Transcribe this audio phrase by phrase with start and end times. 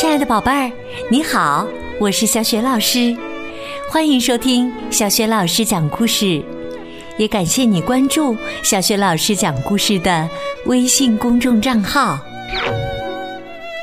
[0.00, 0.72] 亲爱的宝贝儿，
[1.10, 3.14] 你好，我是小雪老师，
[3.90, 6.42] 欢迎收听小雪老师讲故事，
[7.18, 10.26] 也感谢你关注小雪老师讲故事的
[10.64, 12.18] 微信公众账号。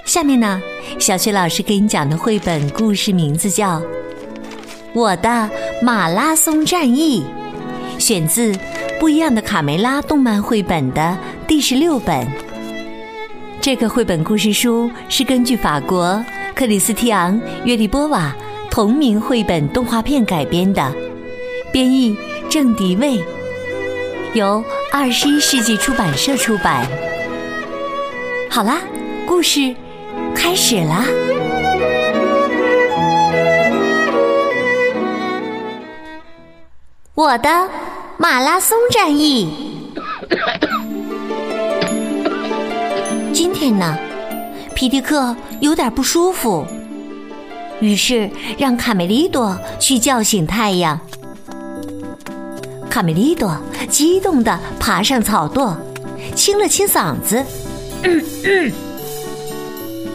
[0.05, 0.59] 下面呢，
[0.97, 3.79] 小雪老师给你讲的绘本故事名字叫
[4.93, 5.47] 《我的
[5.83, 7.23] 马拉松战役》，
[8.03, 8.53] 选自
[8.99, 11.15] 《不一样的卡梅拉》动漫绘本的
[11.47, 12.27] 第十六本。
[13.67, 16.23] 这个绘本故事书是根据法国
[16.55, 17.35] 克里斯蒂昂·
[17.65, 18.33] 约利波瓦
[18.71, 20.89] 同名绘本动画片改编的，
[21.69, 22.17] 编译
[22.49, 23.21] 郑迪卫，
[24.33, 26.87] 由二十一世纪出版社出版。
[28.49, 28.79] 好啦，
[29.25, 29.75] 故事
[30.33, 31.03] 开始啦！
[37.15, 37.69] 我的
[38.15, 39.83] 马拉松战役。
[43.37, 43.95] 今天呢，
[44.73, 46.65] 皮迪克有点不舒服，
[47.79, 50.99] 于是让卡梅利多去叫醒太阳。
[52.89, 53.55] 卡梅利多
[53.91, 55.75] 激动地爬上草垛，
[56.33, 57.45] 清了清嗓子，
[58.01, 58.71] 嗯嗯，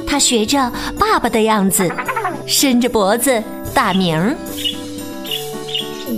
[0.05, 1.89] 他学着爸爸的样子，
[2.45, 3.41] 伸着脖子
[3.73, 4.35] 打鸣，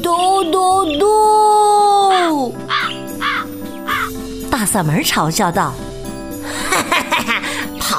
[0.03, 2.55] 嘟嘟嘟！
[4.51, 5.75] 大嗓门嘲笑道。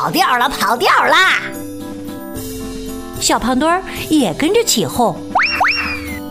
[0.06, 1.42] 跑调了，跑调啦！
[3.20, 5.16] 小胖墩儿也跟着起哄。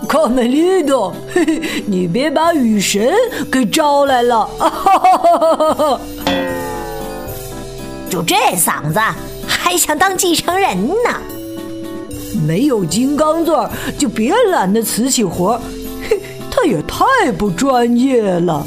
[0.08, 3.12] 卡梅利多，嘿嘿，你别把雨神
[3.50, 4.48] 给招来了！
[8.08, 9.00] 就这嗓子，
[9.44, 11.20] 还想当继承人呢？
[12.46, 15.60] 没有金刚钻，就别揽那瓷器活
[16.08, 18.64] 嘿， 他也太不专业了。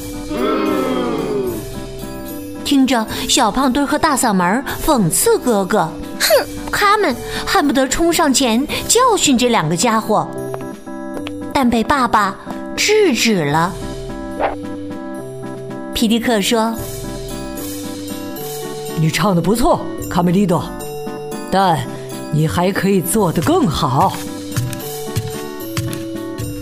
[2.67, 6.45] 听着小胖墩和大嗓门讽刺哥哥，哼！
[6.69, 7.15] 他们
[7.45, 10.27] 恨不得冲上前教训这两个家伙，
[11.53, 12.35] 但被爸爸
[12.75, 13.71] 制止了。
[15.93, 16.75] 皮迪克说
[18.99, 19.79] ：“你唱的不错，
[20.09, 20.61] 卡梅利多，
[21.49, 21.79] 但
[22.33, 24.11] 你还可以做得更好。”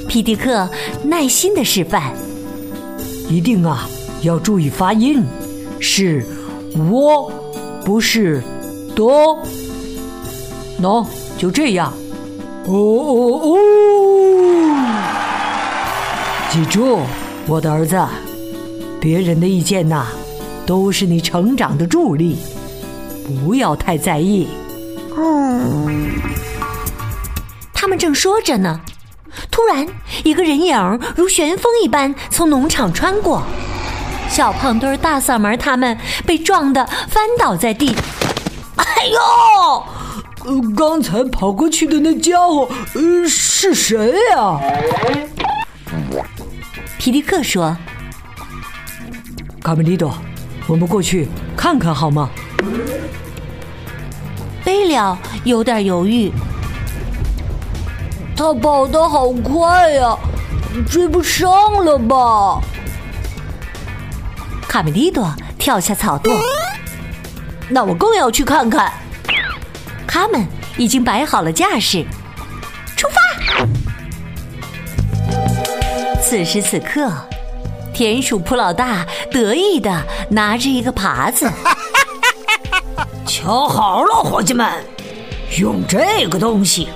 [0.07, 0.69] 皮迪克
[1.03, 2.13] 耐心的示范
[3.27, 3.89] ：“一定啊，
[4.21, 5.25] 要注意发音。”
[5.79, 6.25] 是，
[6.89, 7.31] 我，
[7.83, 8.41] 不是，
[8.95, 9.39] 多，
[10.81, 11.05] 喏，
[11.37, 11.93] 就这样，
[12.65, 13.57] 哦哦哦！
[16.49, 16.99] 记住，
[17.47, 18.01] 我的儿子，
[18.99, 20.05] 别人的意见呐，
[20.65, 22.37] 都是你成长的助力，
[23.27, 24.47] 不要太在意。
[25.17, 26.09] 嗯，
[27.73, 28.81] 他们正说着呢，
[29.51, 29.85] 突然，
[30.23, 33.43] 一个人影如旋风一般从农场穿过。
[34.35, 37.95] 小胖墩儿、大嗓门他们被撞得翻倒在地。
[38.75, 39.17] 哎呦！
[40.43, 44.59] 呃，刚才跑过去的那家伙，呃，是谁呀？
[46.97, 47.77] 皮迪克说
[49.63, 50.13] ：“卡梅利多，
[50.67, 52.29] 我们过去看看好吗？”
[54.65, 56.29] 贝了有点犹豫。
[58.35, 60.17] 他跑得好快呀，
[60.91, 61.49] 追不上
[61.85, 62.59] 了吧？
[64.75, 66.37] 卡梅利多跳下草垛，
[67.69, 68.91] 那我更要去看看。
[70.05, 72.03] 他们已经摆好了架势，
[72.97, 73.65] 出发。
[76.21, 77.09] 此时此刻，
[77.93, 81.49] 田鼠普老大得意的拿着一个耙子，
[83.25, 84.69] 瞧好了，伙计们，
[85.57, 86.89] 用这个东西，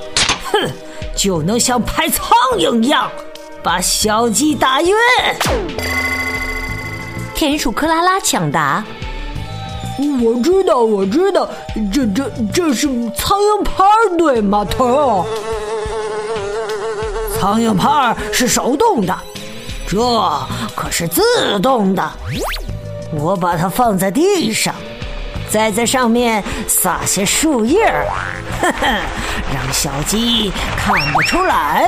[0.51, 0.69] 哼，
[1.15, 3.09] 就能像拍苍蝇一样
[3.63, 4.93] 把小鸡打晕。
[7.39, 8.83] 田鼠克拉拉抢答
[10.21, 11.49] ：“我知道，我知道，
[11.89, 12.85] 这这这是
[13.15, 13.81] 苍蝇拍
[14.17, 14.65] 对吗？
[14.69, 15.25] 头，
[17.39, 19.17] 苍蝇拍是手动的，
[19.87, 19.97] 这
[20.75, 22.11] 可是自动的。
[23.13, 24.75] 我把它放在地上，
[25.49, 28.05] 再在上面撒些树叶儿，
[29.53, 31.87] 让小鸡看不出来。”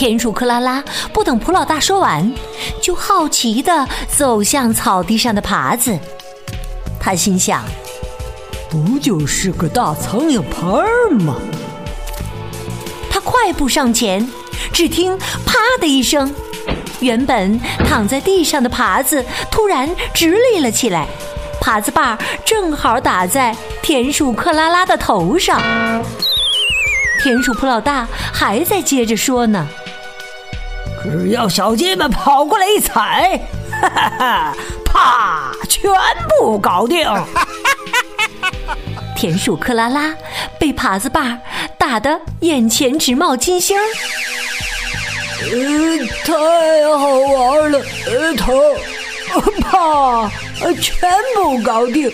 [0.00, 0.82] 田鼠克拉拉
[1.12, 2.32] 不等普老大说完，
[2.80, 5.94] 就好奇的走向草地上的耙子。
[6.98, 7.62] 他心想
[8.70, 10.66] ：“不就是个大苍蝇拍
[11.22, 11.36] 吗？”
[13.12, 14.26] 他快步上前，
[14.72, 16.34] 只听“啪”的一声，
[17.00, 21.06] 原本躺在地上的耙子突然直立了起来，
[21.60, 25.60] 耙子把正好打在田鼠克拉拉的头上。
[27.22, 29.68] 田鼠普老大还在接着说呢。
[31.02, 34.54] 只要小鸡们跑过来一踩，哈哈哈，
[34.84, 35.90] 啪，全
[36.28, 37.08] 部搞定。
[39.16, 40.14] 田鼠克拉拉
[40.58, 41.38] 被耙子把
[41.76, 43.84] 打得眼前直冒金星儿。
[45.42, 46.32] 呃，太
[46.98, 47.80] 好玩了！
[48.06, 48.52] 呃，头、
[49.62, 50.30] 啪，
[50.80, 52.12] 全部搞定，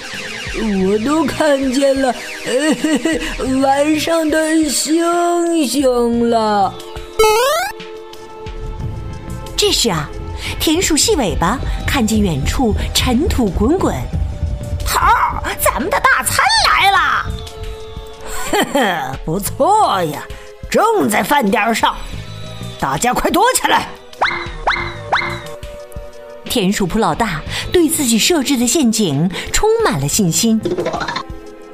[0.88, 2.52] 我都看见了，呃，
[3.62, 6.72] 晚上的星星了。
[9.56, 10.08] 这时啊，
[10.60, 13.94] 田鼠细尾巴看见远处尘土滚滚，
[14.86, 15.00] 头，
[15.58, 16.98] 咱们的大餐来了！
[18.52, 20.22] 呵呵，不错呀，
[20.70, 21.96] 正在饭点上，
[22.78, 23.88] 大家快躲起来！
[26.44, 27.40] 田鼠普老大
[27.72, 30.60] 对自己设置的陷阱充满了信心。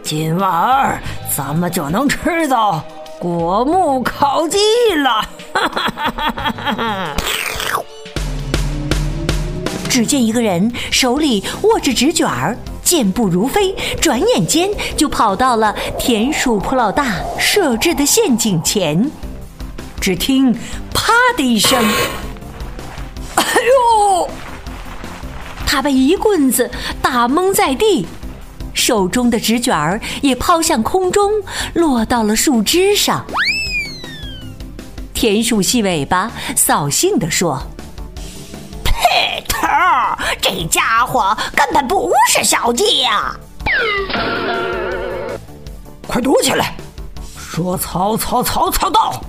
[0.02, 1.00] 今晚儿
[1.36, 2.82] 咱们就能吃到
[3.18, 4.58] 果木烤鸡
[4.94, 5.10] 了！
[5.52, 7.16] 哈哈哈哈哈哈！
[9.92, 19.10] 只见一个人手里握着纸卷儿，健步如飞，转眼间就跑到了田鼠普老大设置的陷阱前。
[20.00, 20.50] 只听
[20.94, 21.78] “啪”的一声，
[23.34, 24.30] 哎呦！
[25.66, 26.70] 他被一棍子
[27.02, 28.06] 打蒙在地，
[28.72, 31.30] 手中的纸卷儿也抛向空中，
[31.74, 33.26] 落到了树枝上。
[35.12, 37.62] 田鼠细尾巴扫兴地说：“，
[40.40, 43.34] 这家伙根本不是小鸡呀！
[46.06, 46.74] 快躲起来！
[47.38, 49.20] 说曹操，曹操到！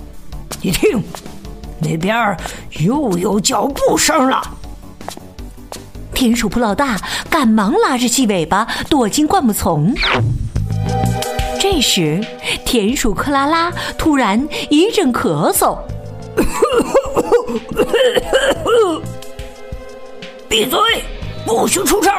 [0.60, 1.02] 你听，
[1.78, 2.36] 那边
[2.80, 4.42] 又有脚步声了。”
[6.14, 6.98] 田鼠普老大
[7.28, 9.94] 赶忙拉着细尾巴躲进灌木丛。
[11.60, 12.24] 这时，
[12.64, 15.78] 田鼠克拉拉突然一阵咳嗽，
[20.54, 20.78] 闭嘴，
[21.44, 22.12] 不许出声！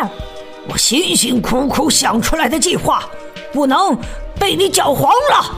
[0.68, 3.10] 我辛辛苦苦想出来的计划，
[3.54, 3.98] 不能
[4.38, 5.56] 被你搅黄了。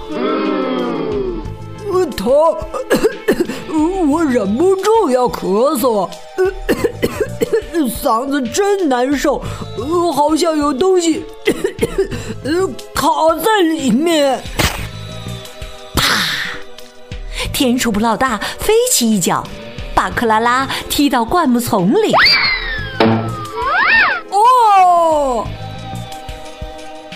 [2.15, 2.29] 他，
[4.07, 6.07] 我忍不住要咳嗽。
[7.99, 9.41] 嗓子真难受，
[9.79, 11.25] 呃，好像有东西
[12.43, 13.09] 呃卡
[13.43, 14.39] 在里面。
[15.95, 16.03] 啪！
[17.51, 19.43] 天鼠不老大飞起一脚，
[19.95, 22.13] 把克拉拉踢到灌木丛里。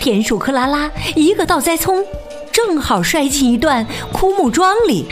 [0.02, 2.04] 田鼠克拉拉一个倒栽葱，
[2.50, 5.06] 正好摔进一段枯木桩里。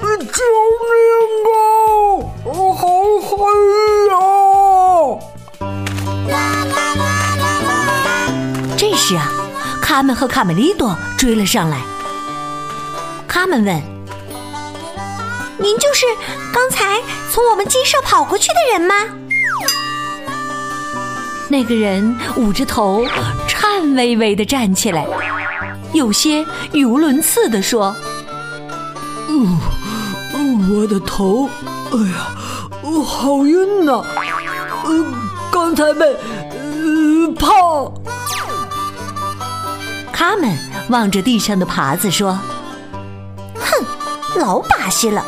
[0.00, 0.22] 救命
[1.50, 1.58] 啊！
[2.44, 2.86] 我好
[3.20, 3.36] 黑
[6.30, 6.36] 呀！
[8.78, 9.32] 这时啊，
[9.82, 11.80] 卡门和卡梅利多追了上来。
[13.26, 13.82] 卡门问
[15.58, 16.06] ：“您就是
[16.54, 17.02] 刚才
[17.32, 18.94] 从我们鸡舍跑过去的人吗？”
[21.48, 23.06] 那个人捂着头，
[23.46, 25.06] 颤巍巍的站起来，
[25.92, 27.94] 有些语无伦次的说
[29.28, 29.58] ：“嗯。”
[30.68, 31.48] 我的头，
[31.92, 32.26] 哎呀，
[32.82, 34.04] 我好晕呐！
[34.84, 35.04] 呃，
[35.50, 36.04] 刚才被
[36.50, 37.94] 呃泡。
[40.12, 40.58] 卡门
[40.88, 42.36] 望着地上的耙子说
[43.54, 43.84] ：“哼，
[44.40, 45.24] 老把戏了。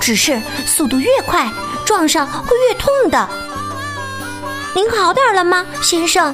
[0.00, 1.48] 只是速度越快，
[1.86, 3.28] 撞上会越痛的。
[4.78, 6.32] 您好点了吗，先生？”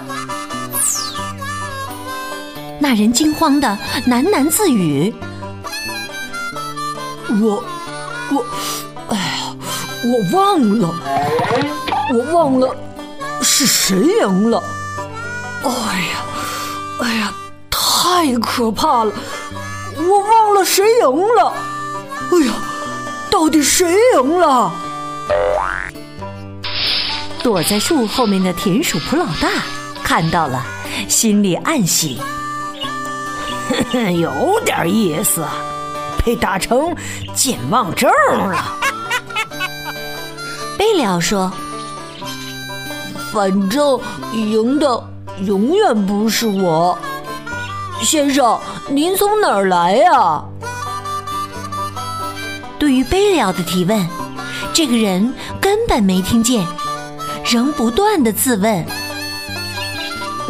[2.78, 5.14] 那人惊慌的喃喃自语
[7.40, 7.64] ：“我。”
[8.30, 8.44] 我，
[9.08, 9.56] 哎呀，
[10.04, 10.94] 我忘了，
[12.12, 12.74] 我忘了
[13.40, 14.62] 是谁赢了。
[15.62, 16.22] 哎呀，
[17.00, 17.32] 哎呀，
[17.70, 19.12] 太可怕了！
[19.96, 21.52] 我忘了谁赢了。
[22.30, 22.52] 哎呀，
[23.30, 24.70] 到底谁赢了？
[27.44, 29.50] 躲在树后面的田鼠普老大
[30.02, 30.64] 看到了，
[31.08, 32.18] 心里暗喜，
[34.18, 35.44] 有点意思。
[36.24, 36.96] 被打成
[37.34, 38.64] 健忘症了。
[40.78, 41.52] 贝里奥说
[43.30, 44.00] ：“反正
[44.32, 45.06] 赢的
[45.42, 46.98] 永远不是我。”
[48.00, 48.58] 先生，
[48.88, 50.42] 您从哪儿来呀？
[52.78, 54.08] 对于贝里奥的提问，
[54.72, 56.66] 这个人根本没听见，
[57.54, 58.84] 仍不断的自问：“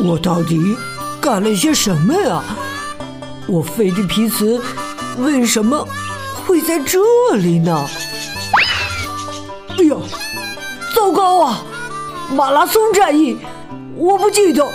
[0.03, 0.75] 我到底
[1.21, 2.43] 干了些什么呀？
[3.47, 4.59] 我费迪皮茨。”
[5.21, 5.87] 为什么
[6.35, 6.99] 会在这
[7.37, 7.87] 里呢？
[9.77, 9.97] 哎呀，
[10.95, 11.63] 糟糕啊！
[12.33, 13.37] 马拉松战役，
[13.97, 14.67] 我不记得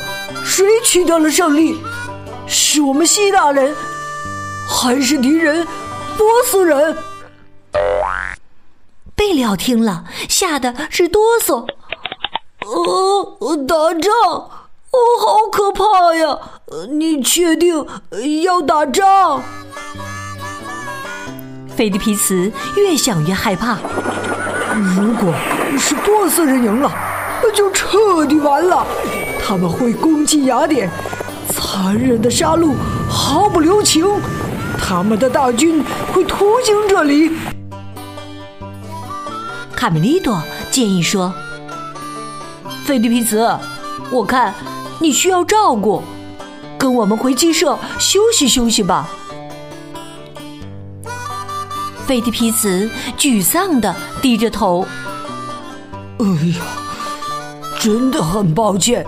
[0.46, 1.80] 谁取得了胜利，
[2.48, 3.76] 是我们希腊人，
[4.68, 5.68] 还是敌人
[6.16, 6.96] 波斯人？
[9.16, 11.66] 贝里奥听了，吓得直哆嗦。
[13.40, 14.12] 呃，打仗，
[14.92, 16.38] 哦，好可怕呀！
[16.92, 17.84] 你确定
[18.44, 19.42] 要打仗？
[21.76, 23.80] 菲利皮茨越想越害怕。
[24.96, 25.34] 如果
[25.80, 26.92] 是波斯人赢了，
[27.42, 28.86] 那就彻底完了。
[29.44, 30.92] 他们会攻击雅典，
[31.52, 32.74] 残忍的杀戮
[33.10, 34.06] 毫不留情。
[34.78, 35.84] 他们的大军
[36.14, 37.32] 会途经这里。
[39.76, 41.34] 卡梅利多建议说
[42.90, 43.56] ：“菲利皮茨，
[44.10, 44.52] 我看
[44.98, 46.02] 你需要照顾，
[46.76, 49.08] 跟我们回鸡舍休息休息吧。”
[52.08, 54.88] 菲利皮茨沮丧的低着头。
[56.18, 56.26] 哎
[56.58, 56.66] 呀，
[57.80, 59.06] 真的很抱歉，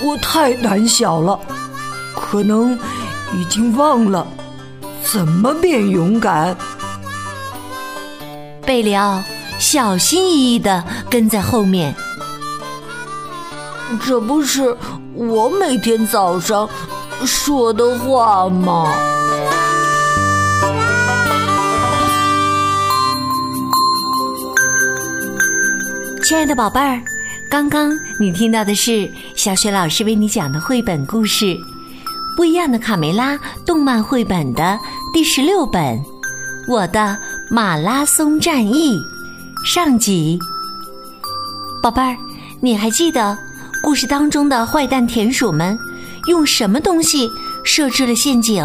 [0.00, 1.38] 我太胆小了，
[2.16, 2.78] 可能
[3.38, 4.26] 已经忘了
[5.02, 6.56] 怎么变勇敢。
[8.64, 9.22] 贝里奥
[9.58, 11.94] 小心翼翼的跟在后面。
[13.98, 14.76] 这不是
[15.14, 16.68] 我每天早上
[17.24, 18.92] 说的话吗？
[26.24, 27.00] 亲爱的宝贝儿，
[27.50, 31.44] 刚刚你听到的是小雪老师为你讲的绘本故事
[32.36, 33.34] 《不一样的卡梅拉》
[33.66, 34.78] 动漫绘本的
[35.12, 35.98] 第十六本
[36.66, 37.18] 《我的
[37.50, 38.96] 马拉松战役》
[39.66, 40.38] 上集。
[41.82, 42.16] 宝贝儿，
[42.60, 43.36] 你还记得
[43.82, 45.76] 故事当中的坏蛋田鼠们
[46.28, 47.28] 用什么东西
[47.64, 48.62] 设置了陷阱？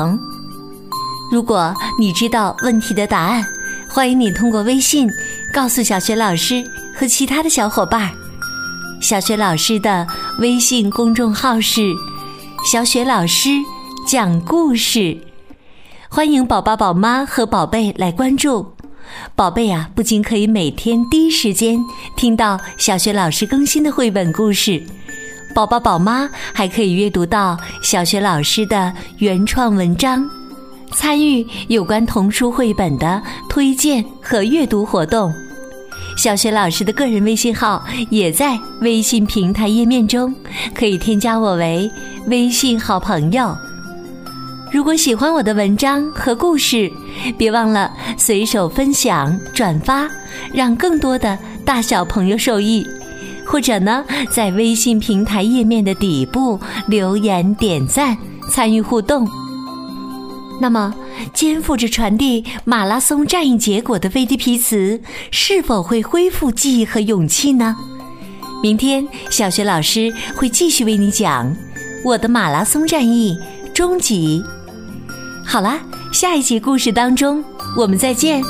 [1.31, 3.43] 如果你知道问题的答案，
[3.89, 5.09] 欢迎你通过微信
[5.51, 6.63] 告诉小雪老师。
[6.95, 8.11] 和其他的小伙伴，
[8.99, 10.07] 小雪老师的
[10.39, 11.93] 微信公众号是
[12.71, 13.51] “小雪老师
[14.07, 15.15] 讲故事”，
[16.09, 18.65] 欢迎宝宝、宝妈和宝贝来关注。
[19.35, 21.79] 宝贝啊，不仅可以每天第一时间
[22.15, 24.81] 听到小雪老师更新的绘本故事，
[25.57, 30.23] 宝宝、宝妈还可以阅读到小学老师的原创文章，
[30.91, 35.33] 参与有关童书绘本的推荐和阅读活动。
[36.15, 40.31] 小学老师的个人微信号也在微信平台页面中，
[40.75, 41.89] 可以添加我为
[42.27, 43.57] 微信好朋友。
[44.71, 46.87] 如果喜欢我的文章和故事，
[47.35, 50.07] 别忘了随手分享转发，
[50.53, 51.35] 让更多的
[51.65, 52.87] 大小朋友受益。
[53.47, 58.17] 或者呢，在微信平台页面的底部留言点赞，
[58.51, 59.27] 参与互动。
[60.59, 60.93] 那么，
[61.33, 64.99] 肩负着传递马拉松战役结果的菲迪皮茨，
[65.31, 67.75] 是否会恢复记忆和勇气呢？
[68.61, 71.55] 明天，小学老师会继续为你讲
[72.03, 73.37] 我的马拉松战役
[73.73, 74.43] 终极。
[75.45, 75.79] 好啦，
[76.11, 77.43] 下一集故事当中，
[77.77, 78.41] 我们再见。